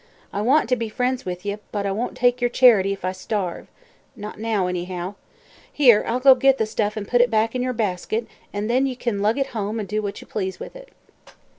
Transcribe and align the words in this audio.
I 0.33 0.41
want 0.41 0.67
to 0.69 0.75
be 0.75 0.89
friends 0.89 1.25
with 1.25 1.45
ye, 1.45 1.55
but 1.71 1.85
I 1.85 1.91
won't 1.91 2.17
take 2.17 2.41
your 2.41 2.49
charity 2.49 2.91
if 2.91 3.05
I 3.05 3.11
starve. 3.11 3.67
Not 4.15 4.39
now, 4.39 4.65
anyhow. 4.65 5.13
Here; 5.71 6.03
I'll 6.07 6.19
go 6.19 6.33
git 6.33 6.57
the 6.57 6.65
stuff 6.65 6.97
an' 6.97 7.05
put 7.05 7.21
it 7.21 7.29
back 7.29 7.53
in 7.53 7.61
yer 7.61 7.71
basket, 7.71 8.25
an' 8.51 8.65
then 8.65 8.87
ye 8.87 8.95
kin 8.95 9.21
lug 9.21 9.37
it 9.37 9.47
home 9.53 9.79
an' 9.79 9.85
do 9.85 10.01
what 10.01 10.19
ye 10.19 10.25
please 10.27 10.59
with 10.59 10.75
it." 10.75 10.89